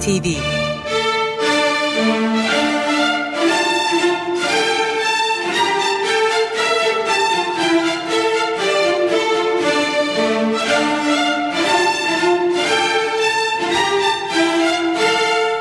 NTV 0.00 0.26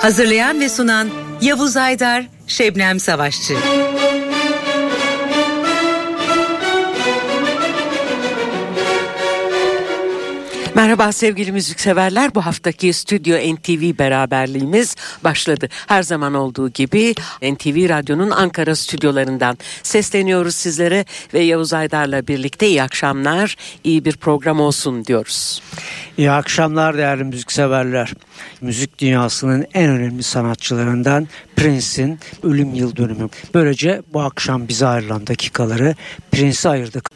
Hazırlayan 0.01 0.59
ve 0.59 0.69
sunan 0.69 1.09
Yavuz 1.41 1.77
Aydar, 1.77 2.27
Şebnem 2.47 2.99
Savaşçı. 2.99 3.53
Merhaba 10.99 11.11
sevgili 11.11 11.51
müzikseverler. 11.51 12.35
Bu 12.35 12.45
haftaki 12.45 12.93
Stüdyo 12.93 13.37
NTV 13.55 13.99
beraberliğimiz 13.99 14.95
başladı. 15.23 15.69
Her 15.87 16.03
zaman 16.03 16.33
olduğu 16.33 16.69
gibi 16.69 17.15
NTV 17.41 17.89
Radyo'nun 17.89 18.31
Ankara 18.31 18.75
stüdyolarından 18.75 19.57
sesleniyoruz 19.83 20.55
sizlere 20.55 21.05
ve 21.33 21.39
Yavuz 21.39 21.73
Aydar'la 21.73 22.27
birlikte 22.27 22.67
iyi 22.67 22.83
akşamlar, 22.83 23.55
iyi 23.83 24.05
bir 24.05 24.17
program 24.17 24.59
olsun 24.59 25.05
diyoruz. 25.05 25.61
İyi 26.17 26.31
akşamlar 26.31 26.97
değerli 26.97 27.23
müzikseverler. 27.23 28.13
Müzik 28.61 28.99
dünyasının 28.99 29.65
en 29.73 29.89
önemli 29.89 30.23
sanatçılarından 30.23 31.27
Prince'in 31.55 32.19
ölüm 32.43 32.73
yıl 32.73 32.95
dönümü. 32.95 33.29
Böylece 33.53 34.01
bu 34.13 34.21
akşam 34.21 34.67
bize 34.67 34.87
ayrılan 34.87 35.27
dakikaları 35.27 35.95
Prince'e 36.31 36.71
ayırdık. 36.71 37.08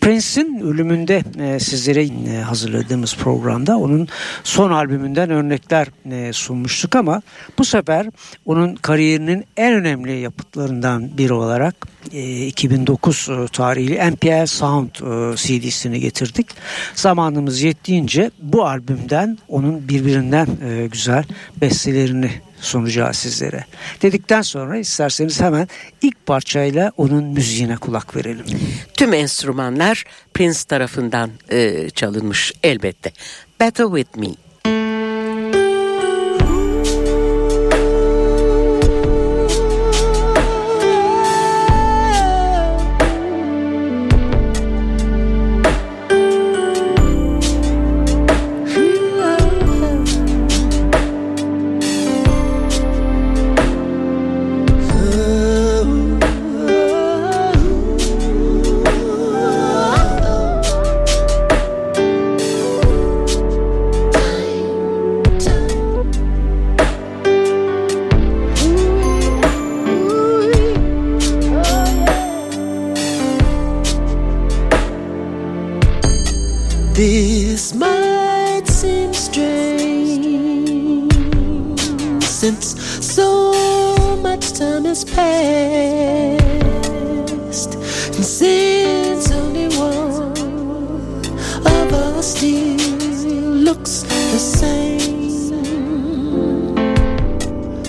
Prince'in 0.00 0.60
ölümünde 0.60 1.22
e, 1.38 1.60
sizlere 1.60 2.02
e, 2.04 2.42
hazırladığımız 2.42 3.16
programda 3.16 3.78
onun 3.78 4.08
son 4.44 4.70
albümünden 4.70 5.30
örnekler 5.30 5.88
e, 6.10 6.32
sunmuştuk 6.32 6.96
ama 6.96 7.22
bu 7.58 7.64
sefer 7.64 8.06
onun 8.46 8.74
kariyerinin 8.74 9.44
en 9.56 9.74
önemli 9.74 10.20
yapıtlarından 10.20 11.18
biri 11.18 11.32
olarak 11.32 11.74
e, 12.12 12.46
2009 12.46 13.28
e, 13.30 13.46
tarihli 13.52 14.10
NPR 14.10 14.46
Sound 14.46 14.90
CD'sini 15.36 16.00
getirdik. 16.00 16.46
Zamanımız 16.94 17.62
yettiğince 17.62 18.30
bu 18.42 18.64
albümden 18.66 19.38
onun 19.48 19.88
birbirinden 19.88 20.48
güzel 20.92 21.24
bestelerini 21.60 22.30
sunacağız 22.64 23.16
sizlere. 23.16 23.64
Dedikten 24.02 24.42
sonra 24.42 24.78
isterseniz 24.78 25.40
hemen 25.40 25.68
ilk 26.02 26.26
parçayla 26.26 26.92
onun 26.96 27.24
müziğine 27.24 27.76
kulak 27.76 28.16
verelim. 28.16 28.44
Tüm 28.94 29.14
enstrümanlar 29.14 30.04
Prince 30.34 30.58
tarafından 30.68 31.30
e, 31.50 31.90
çalınmış 31.90 32.52
elbette. 32.62 33.12
Better 33.60 33.86
With 33.86 34.18
Me. 34.18 34.43
Since 82.44 82.76
so 83.00 84.18
much 84.20 84.52
time 84.52 84.84
has 84.84 85.02
passed, 85.02 86.36
and 88.16 88.24
since 88.38 89.32
only 89.32 89.68
one 89.78 90.36
of 91.64 91.92
us 91.94 92.36
still 92.36 92.76
looks 93.68 94.02
the 94.02 94.38
same. 94.38 95.54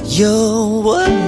Your 0.05 0.81
words, 0.83 1.24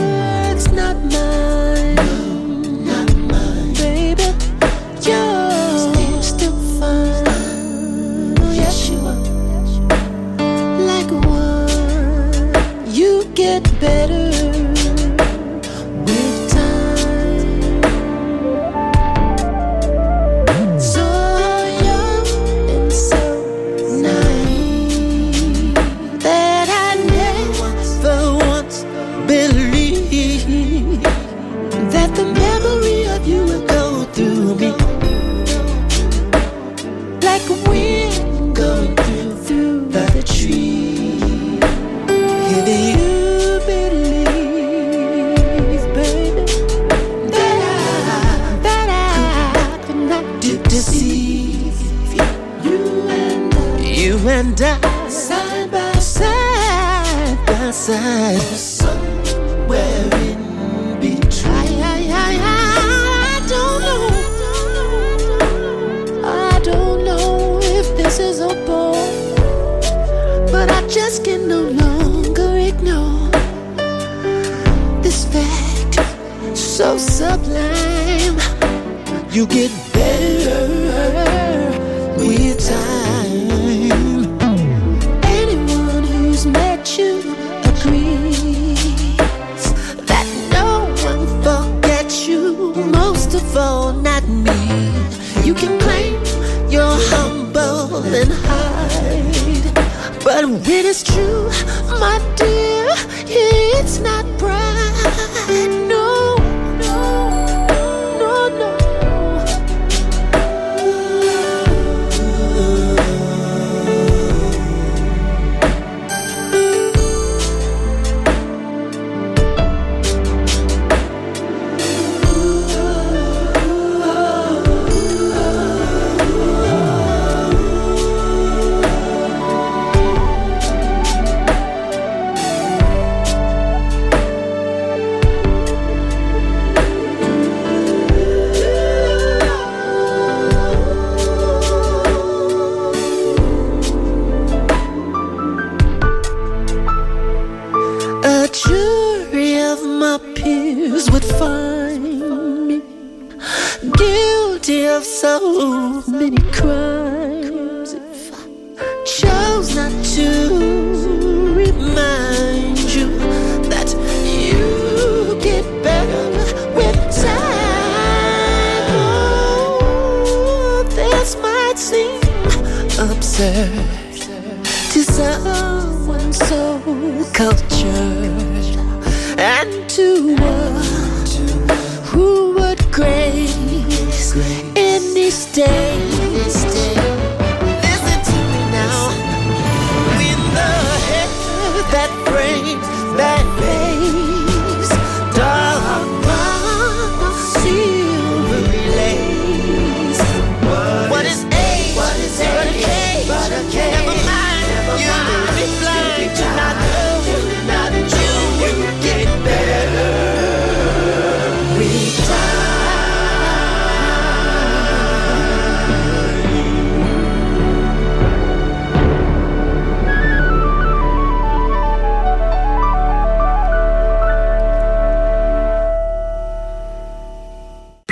it's 101.00 101.14
true, 101.14 101.37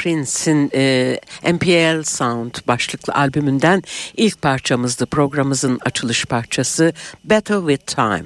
Prince'in 0.06 0.72
e, 0.75 1.19
MPL 1.54 2.04
Sound 2.04 2.54
başlıklı 2.68 3.13
albümünden 3.13 3.84
ilk 4.18 4.42
parçamızdı 4.42 5.06
programımızın 5.06 5.80
açılış 5.86 6.25
parçası 6.25 6.94
Better 7.24 7.60
With 7.68 7.96
Time. 7.96 8.25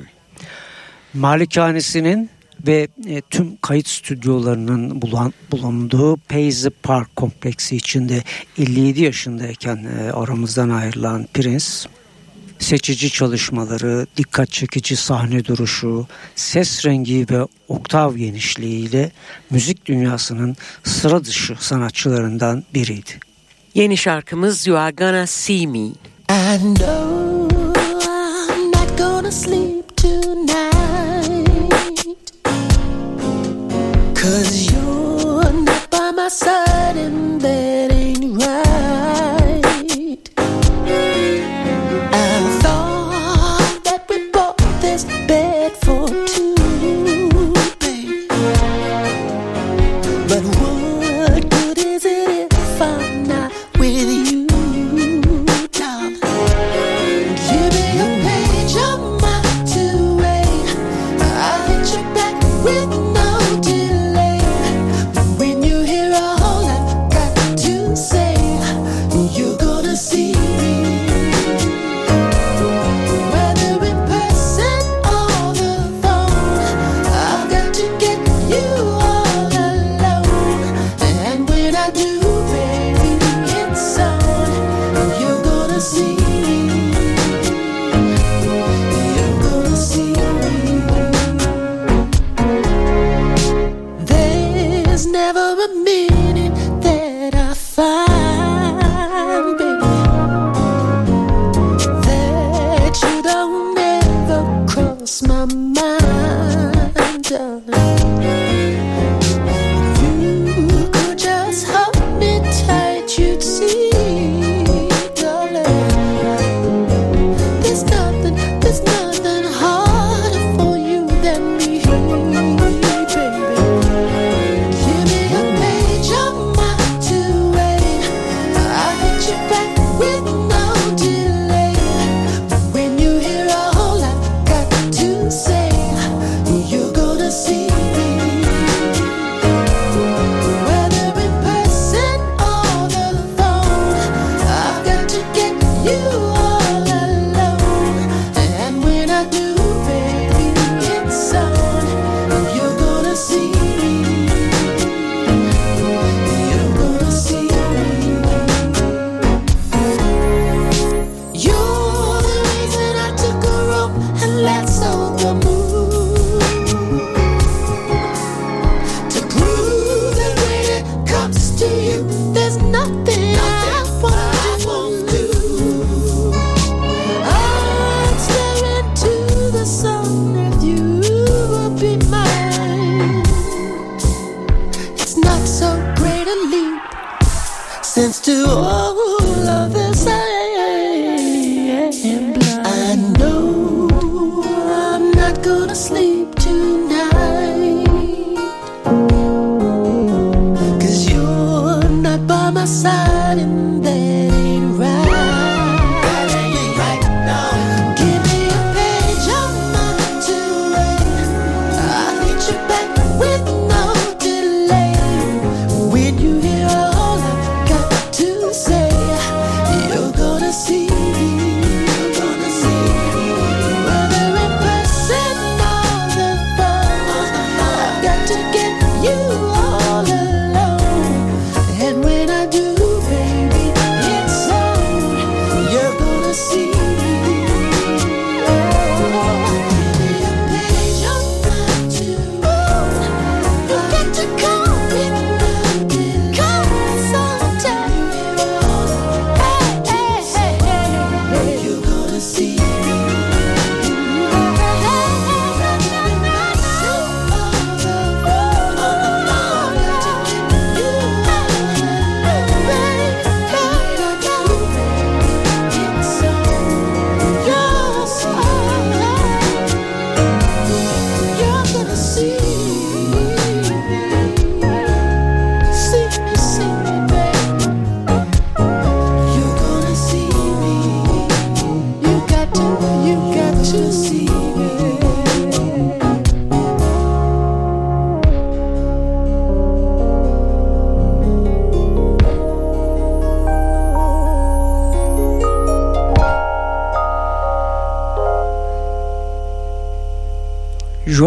Malikanesinin 1.14 2.30
ve 2.68 2.88
e, 3.08 3.22
tüm 3.22 3.58
kayıt 3.58 3.88
stüdyolarının 3.88 5.02
bulan, 5.02 5.34
bulunduğu 5.52 6.18
Paisley 6.18 6.72
Park 6.84 7.16
kompleksi 7.16 7.76
içinde 7.76 8.24
57 8.58 9.04
yaşındayken 9.04 9.88
e, 10.00 10.12
aramızdan 10.12 10.70
ayrılan 10.70 11.28
Prince 11.34 11.66
seçici 12.60 13.10
çalışmaları, 13.12 14.08
dikkat 14.18 14.52
çekici 14.52 14.96
sahne 14.96 15.46
duruşu, 15.46 16.08
ses 16.36 16.86
rengi 16.86 17.26
ve 17.30 17.48
oktav 17.68 18.16
genişliğiyle 18.16 19.12
müzik 19.50 19.86
dünyasının 19.86 20.56
sıra 20.84 21.24
dışı 21.26 21.56
sanatçılarından 21.60 22.64
biriydi. 22.74 23.12
Yeni 23.74 23.98
şarkımız 23.98 24.68
You 24.68 24.78
Are 24.78 24.92
Gonna 24.92 25.28
See 25.28 25.68
Me. 25.68 25.80
I 25.80 26.58
know 26.58 27.48
oh, 27.50 28.50
I'm 28.50 28.72
not 28.72 28.98
gonna 28.98 29.32
sleep 29.32 29.98
tonight 29.98 30.70
Cause 34.16 34.72
you're 34.72 35.52
not 35.52 35.92
by 35.92 36.12
my 36.12 36.30
side 36.30 36.59
lost 105.10 105.28
my 105.28 105.46
mind. 105.46 106.19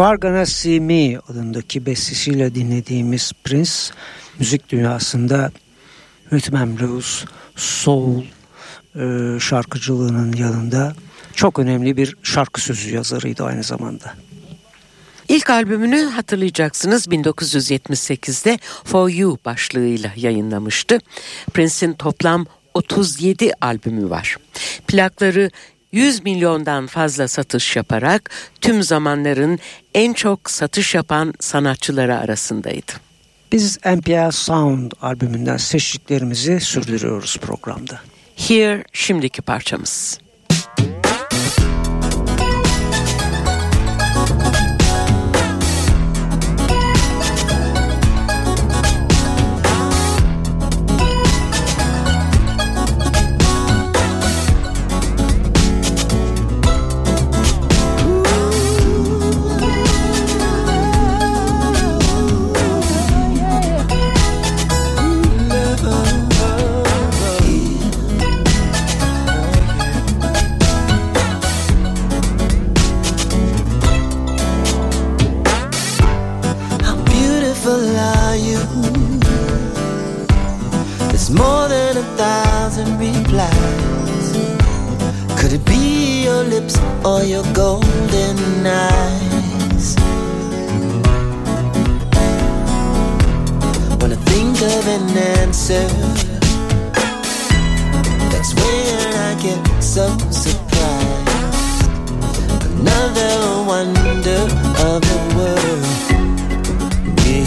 You 0.03 0.09
Are 0.09 0.17
Gonna 0.17 0.47
See 0.47 0.81
Me 0.81 1.19
adındaki 1.29 1.87
bestesiyle 1.87 2.55
dinlediğimiz 2.55 3.33
Prince 3.45 3.71
müzik 4.39 4.69
dünyasında 4.69 5.53
rhythm 6.33 6.57
and 6.57 6.81
blues, 6.81 7.25
soul 7.57 8.23
e, 8.95 9.41
şarkıcılığının 9.41 10.33
yanında 10.33 10.95
çok 11.35 11.59
önemli 11.59 11.97
bir 11.97 12.17
şarkı 12.23 12.61
sözü 12.61 12.95
yazarıydı 12.95 13.45
aynı 13.45 13.63
zamanda. 13.63 14.15
İlk 15.29 15.51
albümünü 15.51 16.05
hatırlayacaksınız 16.05 17.07
1978'de 17.07 18.59
For 18.85 19.09
You 19.09 19.39
başlığıyla 19.45 20.11
yayınlamıştı. 20.17 20.99
Prince'in 21.55 21.93
toplam 21.93 22.47
37 22.75 23.53
albümü 23.61 24.11
var. 24.11 24.37
Plakları 24.87 25.51
100 25.93 26.25
milyondan 26.25 26.87
fazla 26.87 27.29
satış 27.29 27.77
yaparak 27.77 28.31
tüm 28.61 28.83
zamanların 28.83 29.59
en 29.95 30.13
çok 30.13 30.51
satış 30.51 30.95
yapan 30.95 31.35
sanatçıları 31.41 32.19
arasındaydı. 32.19 32.93
Biz 33.53 33.79
NPR 33.85 34.31
Sound 34.31 34.93
albümünden 35.03 35.57
seçtiklerimizi 35.57 36.61
sürdürüyoruz 36.61 37.37
programda. 37.37 38.01
Here 38.37 38.85
şimdiki 38.93 39.43
parçamız. 39.43 40.19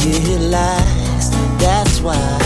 realize 0.06 1.32
that's 1.60 2.00
why 2.02 2.45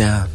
uh, 0.00 0.26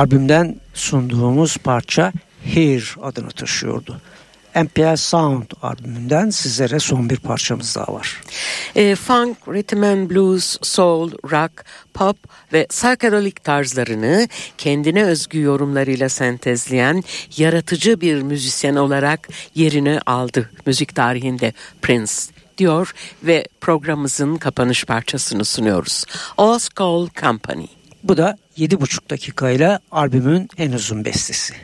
Albümden 0.00 0.60
sunduğumuz 0.74 1.56
parça 1.56 2.12
Here 2.44 2.84
adını 3.02 3.30
taşıyordu. 3.30 4.00
MPL 4.54 4.96
Sound 4.96 5.44
albümünden 5.62 6.30
sizlere 6.30 6.78
son 6.78 7.10
bir 7.10 7.16
parçamız 7.16 7.76
daha 7.76 7.94
var. 7.94 8.20
E, 8.76 8.94
funk, 8.94 9.36
rhythm 9.48 9.82
and 9.82 10.10
blues, 10.10 10.56
soul, 10.62 11.10
rock, 11.10 11.64
pop 11.94 12.16
ve 12.52 12.66
psychedelic 12.66 13.34
tarzlarını 13.44 14.28
kendine 14.58 15.04
özgü 15.04 15.40
yorumlarıyla 15.40 16.08
sentezleyen 16.08 17.04
yaratıcı 17.36 18.00
bir 18.00 18.22
müzisyen 18.22 18.76
olarak 18.76 19.28
yerini 19.54 20.00
aldı 20.06 20.50
müzik 20.66 20.94
tarihinde 20.94 21.52
Prince 21.82 22.12
diyor 22.58 22.94
ve 23.22 23.48
programımızın 23.60 24.36
kapanış 24.36 24.84
parçasını 24.84 25.44
sunuyoruz. 25.44 26.04
All 26.38 26.58
Skull 26.58 27.08
Company. 27.20 27.66
Bu 28.02 28.16
da 28.16 28.36
7,5 28.60 29.10
dakikayla 29.10 29.80
albümün 29.90 30.48
en 30.58 30.72
uzun 30.72 31.04
bestesi. 31.04 31.54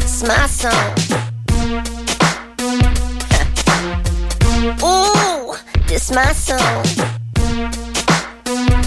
It's 0.00 0.22
my 0.22 0.46
song. 0.48 0.98
Ooh, 4.82 5.56
this 5.86 6.10
my 6.10 6.32
song. 6.32 6.84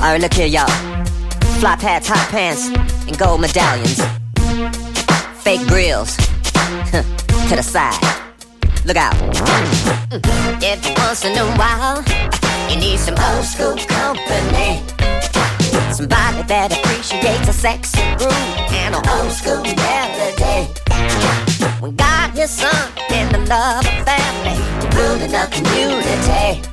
Alright, 0.02 0.22
look 0.22 0.34
here, 0.34 0.48
y'all. 0.48 0.68
Fly 1.60 1.78
hats, 1.82 2.10
hot 2.10 2.30
pants, 2.32 2.70
and 3.08 3.18
gold 3.18 3.40
medallions. 3.40 4.02
Fake 5.44 5.66
grills. 5.68 6.18
to 7.48 7.56
the 7.56 7.64
side. 7.64 8.21
Look 8.84 8.98
out. 8.98 9.14
Mm. 9.14 10.64
Every 10.64 10.94
once 10.98 11.24
in 11.24 11.38
a 11.38 11.46
while, 11.54 12.02
you 12.68 12.78
need 12.78 12.98
some 12.98 13.14
old 13.14 13.46
school 13.46 13.78
company. 13.86 14.82
Somebody 15.94 16.42
that 16.50 16.74
appreciates 16.74 17.48
a 17.48 17.54
sexy 17.54 18.02
groove 18.18 18.34
and 18.74 18.96
an 18.96 19.04
old 19.08 19.32
school 19.32 19.62
melody. 19.62 20.66
When 21.80 21.96
God, 21.96 22.32
His 22.32 22.50
Son, 22.50 22.74
and 23.12 23.30
the 23.30 23.46
love 23.46 23.86
of 23.86 24.02
family, 24.02 24.58
building 24.98 25.34
a 25.36 25.46
community. 25.54 26.66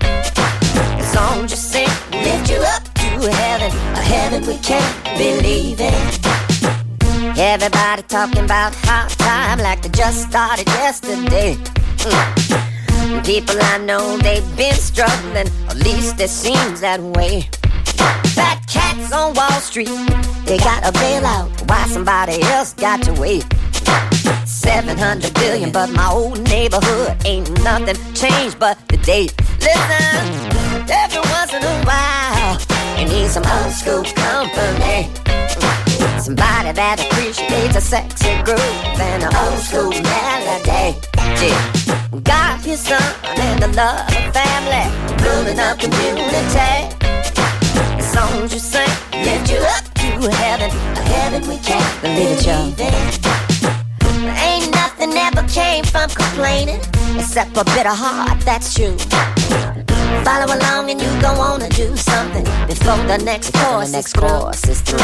The 0.96 1.04
song 1.12 1.46
just 1.46 1.70
sing, 1.70 1.92
lift 2.10 2.48
you 2.48 2.56
up 2.72 2.84
to 3.04 3.30
heaven, 3.30 3.70
a 3.92 4.00
heaven 4.00 4.46
we 4.46 4.56
can't 4.58 4.96
believe 5.18 5.78
in. 5.80 6.28
Everybody 7.36 8.02
talking 8.08 8.44
about 8.44 8.74
hot 8.86 9.10
time 9.18 9.58
like 9.58 9.82
they 9.82 9.90
just 9.90 10.30
started 10.30 10.66
yesterday. 10.68 11.58
People 13.24 13.56
I 13.60 13.78
know, 13.78 14.16
they've 14.18 14.56
been 14.56 14.74
struggling, 14.74 15.48
at 15.68 15.76
least 15.76 16.20
it 16.20 16.30
seems 16.30 16.80
that 16.80 17.00
way. 17.00 17.48
Fat 18.34 18.64
cats 18.66 19.12
on 19.12 19.34
Wall 19.34 19.60
Street, 19.60 19.88
they 20.46 20.58
got 20.58 20.84
a 20.84 20.92
bailout. 20.92 21.68
Why 21.68 21.86
somebody 21.88 22.40
else 22.42 22.72
got 22.74 23.02
to 23.02 23.12
wait? 23.20 23.44
700 24.46 25.34
billion, 25.34 25.70
but 25.70 25.90
my 25.90 26.08
old 26.10 26.40
neighborhood 26.48 27.16
ain't 27.24 27.50
nothing 27.62 27.96
changed 28.14 28.58
but 28.58 28.78
the 28.88 28.96
date. 28.98 29.34
Listen, 29.60 30.88
every 30.90 31.20
once 31.30 31.52
in 31.52 31.62
a 31.62 31.84
while, 31.84 32.58
you 32.98 33.06
need 33.08 33.28
some 33.28 33.44
old 33.44 33.72
school 33.72 34.04
company. 34.04 35.10
Somebody 36.18 36.72
that 36.72 36.98
appreciates 37.00 37.76
a 37.76 37.80
sexy 37.80 38.34
groove 38.42 38.58
and 39.00 39.22
an 39.22 39.36
old 39.36 39.58
school 39.60 39.90
melody. 39.90 41.17
Yeah. 41.40 42.20
God, 42.24 42.60
his 42.64 42.80
son, 42.80 43.00
and 43.24 43.62
the 43.62 43.68
love 43.68 44.10
family, 44.34 44.90
building 45.22 45.60
up 45.60 45.78
community. 45.78 46.96
The 47.96 48.02
songs 48.02 48.52
you 48.52 48.58
sing 48.58 48.88
lift 49.12 49.48
you 49.48 49.58
up 49.58 49.84
to 49.94 50.30
heaven, 50.34 50.70
a 50.70 51.00
heaven 51.00 51.48
we 51.48 51.58
can't 51.58 52.02
believe 52.02 52.38
it, 52.38 52.46
y'all. 52.46 52.74
Ain't 54.36 54.74
nothing 54.74 55.12
ever 55.12 55.46
came 55.48 55.84
from 55.84 56.10
complaining, 56.10 56.80
except 57.16 57.56
a 57.56 57.64
bitter 57.64 57.94
heart, 57.94 58.40
that's 58.40 58.74
true. 58.74 58.96
Follow 60.24 60.48
along 60.56 60.90
and 60.90 61.00
you 61.00 61.08
gon' 61.20 61.36
wanna 61.38 61.68
do 61.70 61.96
something 61.96 62.44
before 62.66 62.96
the 63.06 63.18
next 63.24 63.52
course, 63.54 63.90
the 63.90 63.96
next 63.96 64.14
course 64.14 64.64
is 64.68 64.80
through. 64.80 64.98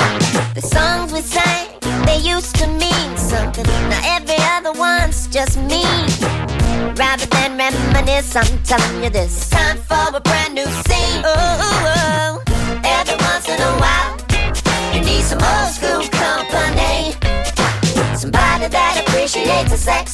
The 0.54 0.62
songs 0.62 1.12
we 1.12 1.20
sang, 1.20 1.68
they 2.06 2.18
used 2.18 2.56
to 2.56 2.66
mean 2.66 3.16
something. 3.16 3.64
Now 3.90 4.16
every 4.16 4.38
other 4.54 4.72
one's 4.78 5.26
just 5.28 5.58
mean. 5.58 6.06
Rather 6.96 7.26
than 7.26 7.56
reminisce, 7.58 8.36
I'm 8.36 8.58
telling 8.62 9.02
you 9.02 9.10
this. 9.10 9.36
It's 9.36 9.50
time 9.50 9.78
for 9.88 10.16
a 10.16 10.20
brand 10.20 10.54
new 10.54 10.66
scene. 10.86 11.24
Ooh, 11.24 12.40
every 12.84 13.16
once 13.28 13.48
in 13.48 13.60
a 13.60 13.72
while, 13.82 14.16
you 14.94 15.00
need 15.00 15.24
some 15.24 15.42
old 15.42 15.70
school 15.76 16.02
company. 16.22 17.16
Somebody 18.14 18.68
that 18.68 19.02
appreciates 19.02 19.72
a 19.72 19.76
sexy, 19.76 20.13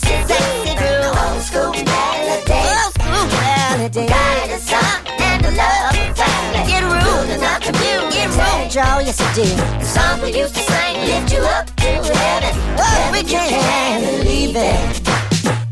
It. 9.43 9.57
The 9.57 9.85
song 9.87 10.21
we 10.21 10.39
used 10.39 10.55
to 10.55 10.61
sing 10.61 11.01
lift 11.07 11.33
you 11.33 11.39
up 11.39 11.67
to 11.77 11.85
heaven. 11.85 12.61
Oh, 12.77 13.11
we 13.11 13.23
can't 13.23 14.05
believe 14.05 14.55
it. 14.55 15.01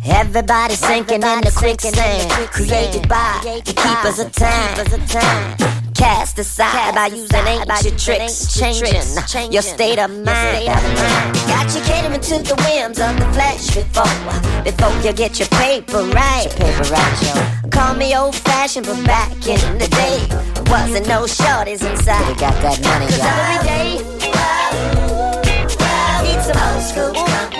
Everybody 0.06 0.74
sinking 0.74 1.22
in 1.22 1.40
the 1.42 1.52
quicksand, 1.54 2.30
created 2.50 3.06
by 3.10 3.40
the 3.42 3.60
keepers 3.74 4.20
of 4.20 4.32
time. 4.32 5.87
Cast 5.98 6.38
aside 6.38 6.94
by 6.94 7.06
using 7.06 7.44
ancient 7.44 7.98
tricks, 7.98 8.56
changing 8.56 9.52
your 9.52 9.62
state 9.62 9.98
of 9.98 10.08
mind. 10.10 10.66
Got 11.48 11.74
you 11.74 11.80
catering 11.82 12.20
to 12.20 12.38
the 12.38 12.54
whims 12.62 13.00
of 13.00 13.18
the 13.18 13.26
flesh 13.34 13.74
before, 13.74 14.62
before 14.62 14.94
you 15.02 15.12
get 15.12 15.40
your 15.40 15.48
paper 15.48 16.04
right. 16.14 16.46
paper 16.56 16.84
right, 16.94 17.22
yo. 17.64 17.70
Call 17.70 17.96
me 17.96 18.16
old 18.16 18.36
fashioned, 18.36 18.86
but 18.86 19.04
back 19.06 19.32
in 19.48 19.58
the 19.78 19.88
day, 19.88 20.20
wasn't 20.70 21.08
no 21.08 21.24
shorties 21.24 21.82
inside. 21.82 22.28
We 22.28 22.34
got 22.38 22.54
that 22.62 22.80
money, 22.84 23.06
Cause 23.06 23.18
every 23.18 23.58
day, 23.66 23.98
need 26.22 26.40
some 26.44 26.58
old 26.62 26.82
school. 26.82 27.57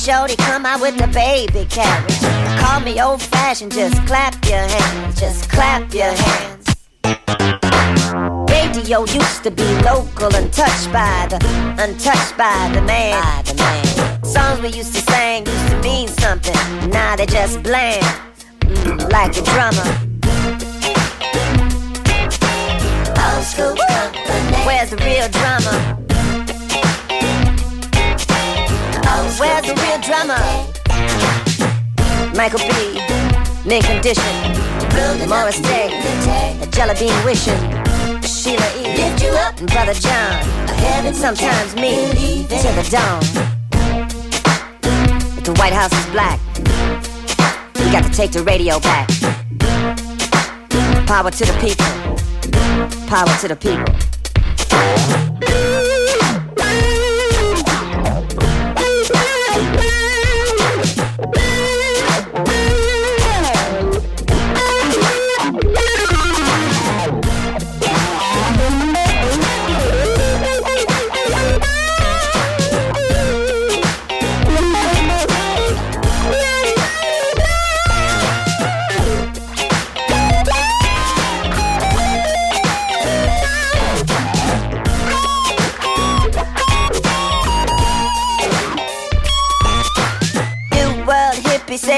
Shorty 0.00 0.34
come 0.36 0.64
out 0.64 0.80
with 0.80 0.96
the 0.96 1.06
baby 1.08 1.66
carriage. 1.68 2.20
Call 2.58 2.80
me 2.80 3.00
old 3.02 3.20
fashioned, 3.20 3.72
just 3.72 3.94
clap 4.06 4.34
your 4.46 4.56
hands, 4.56 5.20
just 5.20 5.50
clap 5.50 5.92
your 5.92 6.10
hands. 6.10 6.76
Radio 8.50 9.00
used 9.00 9.42
to 9.42 9.50
be 9.50 9.68
local, 9.82 10.34
untouched 10.34 10.90
by 10.90 11.26
the, 11.28 11.36
untouched 11.78 12.36
by 12.38 12.70
the 12.72 12.80
man. 12.82 13.20
By 13.20 13.42
the 13.42 13.54
man. 13.56 14.24
Songs 14.24 14.60
we 14.62 14.68
used 14.68 14.94
to 14.94 15.02
sing 15.02 15.44
used 15.46 15.68
to 15.68 15.80
mean 15.82 16.08
something. 16.08 16.90
Now 16.90 17.16
they 17.16 17.26
just 17.26 17.62
bland, 17.62 18.02
mm, 18.60 19.12
like 19.12 19.36
a 19.36 19.42
drummer. 19.52 19.90
Old 23.20 23.44
school 23.44 23.76
company. 23.76 24.64
Where's 24.64 24.90
the 24.90 24.96
real 24.96 25.28
drummer? 25.28 26.09
Where's 29.40 29.64
the 29.64 29.74
real 29.80 29.98
drummer? 30.04 30.36
Michael 32.36 32.60
B. 32.60 33.00
Mint 33.66 33.84
Condition. 33.86 34.36
Morris 35.30 35.58
Day. 35.60 35.88
Jelly 36.72 36.94
Bean 37.00 37.24
Wishing. 37.24 37.58
Sheila 38.20 38.68
E. 38.76 38.82
Lift 38.98 39.22
you 39.22 39.30
up. 39.30 39.58
And 39.58 39.66
Brother 39.72 39.94
John. 39.94 40.32
Heaven 40.84 41.14
sometimes 41.14 41.74
me. 41.74 42.12
To 42.48 42.68
the 42.76 42.86
dawn. 42.90 43.22
If 45.38 45.44
the 45.44 45.54
White 45.54 45.72
House 45.72 45.92
is 45.94 46.06
black, 46.12 46.38
we 47.76 47.90
got 47.90 48.04
to 48.04 48.10
take 48.10 48.32
the 48.32 48.42
radio 48.42 48.78
back. 48.80 49.08
Power 51.06 51.30
to 51.30 51.44
the 51.46 51.56
people. 51.62 51.86
Power 53.06 53.34
to 53.40 53.48
the 53.48 53.56
people. 53.56 55.29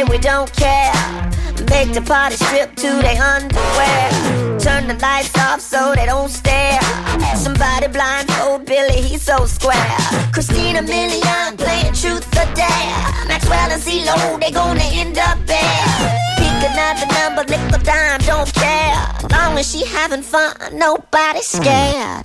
Say 0.02 0.08
we 0.10 0.18
don't 0.18 0.52
care. 0.54 0.92
Make 1.70 1.92
the 1.94 2.02
party 2.04 2.36
strip 2.36 2.74
to 2.76 2.90
their 3.02 3.22
underwear. 3.22 4.58
Turn 4.58 4.88
the 4.88 4.98
lights 5.00 5.36
off 5.38 5.60
so 5.60 5.94
they 5.94 6.06
don't 6.06 6.28
stare. 6.28 6.80
Somebody 7.36 7.86
blind? 7.88 8.26
blindfold 8.26 8.66
Billy, 8.66 9.00
he's 9.00 9.22
so 9.22 9.46
square. 9.46 9.96
Christina 10.32 10.80
Milian 10.82 11.56
playing 11.56 11.94
truth 11.94 12.26
or 12.36 12.48
dare. 12.54 13.26
Maxwell 13.28 13.70
and 13.70 13.82
CeeLo, 13.82 14.40
they 14.40 14.50
gonna 14.50 14.82
end 14.82 15.18
up 15.18 15.38
there. 15.46 15.86
Pick 16.38 16.70
another 16.70 17.06
number, 17.18 17.44
nickel 17.44 17.78
dime, 17.82 18.20
don't 18.20 18.52
care. 18.54 18.96
Long 19.30 19.58
as 19.58 19.70
she 19.70 19.84
having 19.84 20.22
fun, 20.22 20.54
nobody's 20.72 21.46
scared. 21.46 22.22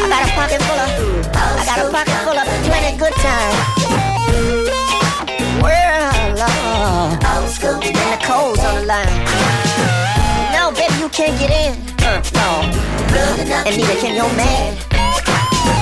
I 0.00 0.06
got 0.10 0.26
a 0.26 0.32
pocket 0.34 0.62
full 0.62 0.80
of, 0.80 0.90
I 1.36 1.64
got 1.64 1.78
a 1.78 1.90
pocket 1.92 2.18
full 2.24 2.38
of 2.38 2.46
plenty 2.64 2.98
good 2.98 3.14
time. 3.14 4.07
School, 7.58 7.82
and 7.82 7.96
the 8.14 8.20
codes 8.22 8.62
on 8.62 8.74
the 8.78 8.86
line. 8.86 9.18
No, 10.54 10.70
baby, 10.70 10.94
you 11.02 11.08
can't 11.10 11.34
get 11.38 11.50
in. 11.50 11.74
Uh, 12.06 12.22
no, 12.38 12.62
and 13.66 13.76
neither 13.76 13.98
can 14.00 14.14
your 14.14 14.30
man. 14.38 14.76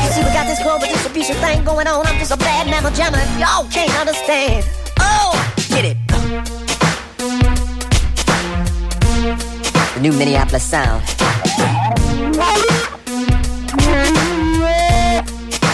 You 0.05 0.11
see, 0.13 0.23
we 0.25 0.33
got 0.33 0.47
this 0.47 0.63
global 0.63 0.87
distribution 0.87 1.37
thing 1.37 1.65
going 1.65 1.87
on. 1.87 2.07
I'm 2.07 2.19
just 2.19 2.33
a 2.33 2.37
bad 2.37 2.69
mammal 2.69 2.93
jammer. 2.93 3.21
Y'all 3.39 3.69
can't 3.71 3.95
understand. 4.01 4.67
Oh, 4.99 5.33
get 5.69 5.85
it. 5.85 5.97
The 9.95 10.01
new 10.01 10.13
Minneapolis 10.13 10.65
sound. 10.65 11.03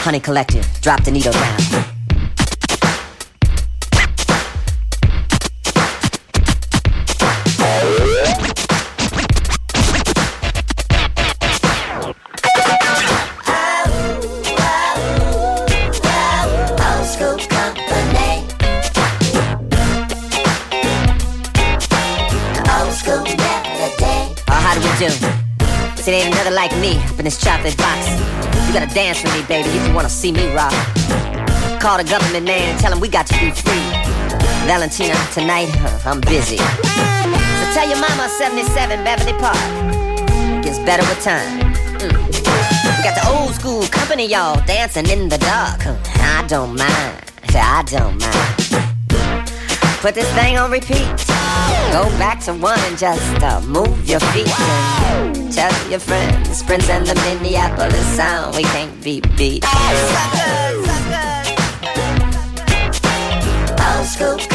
Honey 0.04 0.20
Collective, 0.20 0.66
drop 0.80 1.04
the 1.04 1.12
needle 1.12 1.32
down. 1.32 1.91
Like 26.54 26.76
me 26.80 26.98
up 27.08 27.18
in 27.18 27.24
this 27.24 27.40
chocolate 27.40 27.76
box. 27.78 28.10
You 28.66 28.74
gotta 28.74 28.92
dance 28.92 29.22
with 29.22 29.32
me, 29.32 29.42
baby, 29.48 29.70
if 29.70 29.88
you 29.88 29.94
wanna 29.94 30.10
see 30.10 30.32
me 30.32 30.44
rock. 30.54 30.72
Call 31.80 31.96
the 31.96 32.04
government 32.04 32.44
man 32.44 32.68
and 32.68 32.78
tell 32.78 32.92
him 32.92 33.00
we 33.00 33.08
got 33.08 33.26
to 33.28 33.34
be 33.40 33.50
free. 33.50 33.86
Valentina, 34.68 35.14
tonight 35.32 35.70
huh, 35.72 36.10
I'm 36.10 36.20
busy. 36.20 36.58
So 36.58 37.64
tell 37.72 37.88
your 37.88 37.96
mama 37.98 38.28
77 38.28 39.02
Beverly 39.02 39.32
Park. 39.40 39.56
Gets 40.62 40.78
better 40.80 41.02
with 41.08 41.22
time. 41.24 41.72
Mm. 41.98 42.20
We 42.28 43.02
got 43.02 43.16
the 43.16 43.26
old 43.32 43.54
school 43.54 43.86
company, 43.86 44.26
y'all, 44.26 44.60
dancing 44.66 45.08
in 45.08 45.30
the 45.30 45.38
dark. 45.38 45.86
I 46.20 46.44
don't 46.48 46.76
mind. 46.76 47.32
I 47.54 47.82
don't 47.86 48.20
mind. 48.20 48.62
Put 50.02 50.14
this 50.14 50.30
thing 50.34 50.58
on 50.58 50.70
repeat. 50.70 51.06
Go 51.92 52.04
back 52.18 52.40
to 52.40 52.52
one 52.52 52.78
and 52.80 52.98
just 52.98 53.42
uh, 53.42 53.60
move 53.62 54.08
your 54.08 54.20
feet. 54.20 54.48
And 54.48 55.01
tell 55.52 55.90
your 55.90 56.00
friends, 56.00 56.62
Prince 56.62 56.88
and 56.88 57.06
the 57.06 57.14
Minneapolis 57.14 58.06
sound, 58.16 58.56
we 58.56 58.62
can't 58.62 59.04
be 59.04 59.20
beat. 59.36 59.64
Suckers, 59.64 60.86
suckers. 60.86 61.52
Old 63.84 64.06
school 64.06 64.51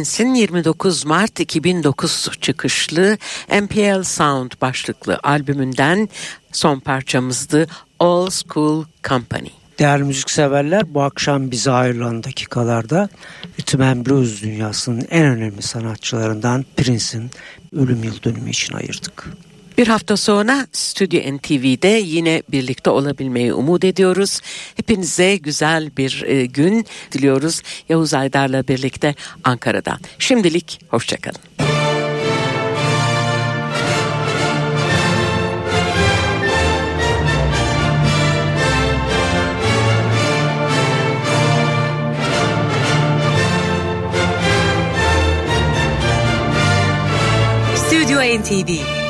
Prince'in 0.00 0.34
29 0.34 1.06
Mart 1.06 1.40
2009 1.40 2.28
çıkışlı 2.40 3.18
MPL 3.62 4.02
Sound 4.02 4.50
başlıklı 4.60 5.18
albümünden 5.22 6.08
son 6.52 6.80
parçamızdı 6.80 7.66
All 7.98 8.30
School 8.30 8.84
Company. 9.04 9.48
Değerli 9.78 10.04
müzikseverler 10.04 10.94
bu 10.94 11.02
akşam 11.02 11.50
bize 11.50 11.70
ayrılan 11.70 12.24
dakikalarda 12.24 13.08
Rhythm 13.58 13.82
and 13.82 14.06
Blues 14.06 14.42
dünyasının 14.42 15.06
en 15.10 15.26
önemli 15.26 15.62
sanatçılarından 15.62 16.64
Prince'in 16.76 17.30
ölüm 17.72 18.04
yıl 18.04 18.22
dönümü 18.22 18.50
için 18.50 18.74
ayırdık. 18.74 19.26
Bir 19.80 19.88
hafta 19.88 20.16
sonra 20.16 20.66
Stüdyo 20.72 21.36
NTV'de 21.36 21.88
yine 21.88 22.42
birlikte 22.52 22.90
olabilmeyi 22.90 23.52
umut 23.54 23.84
ediyoruz. 23.84 24.40
Hepinize 24.76 25.36
güzel 25.36 25.90
bir 25.96 26.24
e, 26.26 26.46
gün 26.46 26.86
diliyoruz. 27.12 27.62
Yavuz 27.88 28.14
Aydar'la 28.14 28.68
birlikte 28.68 29.14
Ankara'dan. 29.44 29.98
Şimdilik 30.18 30.80
hoşçakalın. 30.90 31.40
NTV 48.40 49.09